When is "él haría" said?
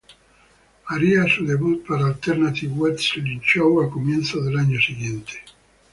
0.03-1.25